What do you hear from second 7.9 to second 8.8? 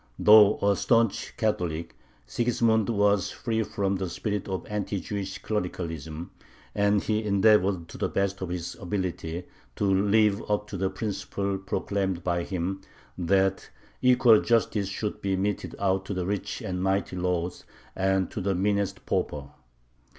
the best of his